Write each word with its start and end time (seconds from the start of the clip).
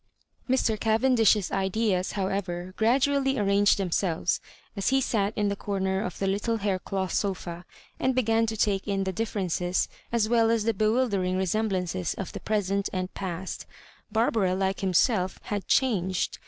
Mr. 0.49 0.79
Cavendish's 0.79 1.51
ideas, 1.51 2.13
however, 2.13 2.73
gradually 2.75 3.37
arranged 3.37 3.77
themselves 3.77 4.41
as 4.75 4.87
he 4.89 4.99
sat 4.99 5.31
in 5.37 5.47
the 5.47 5.55
comer 5.55 6.01
of 6.01 6.17
the 6.17 6.25
little 6.25 6.57
haircloth 6.57 7.13
sofa, 7.13 7.65
and 7.99 8.15
began 8.15 8.47
to 8.47 8.57
take 8.57 8.87
in 8.87 9.03
the 9.03 9.13
differences 9.13 9.87
as 10.11 10.27
well 10.27 10.49
as 10.49 10.63
the 10.63 10.73
bewUdering 10.73 11.35
resem 11.35 11.69
bUmoes 11.69 12.17
of 12.17 12.31
the 12.33 12.39
present 12.39 12.89
and 12.91 13.13
past 13.13 13.67
Barbara, 14.11 14.55
like 14.55 14.79
himself 14.79 15.37
had 15.43 15.67
changed. 15.67 16.39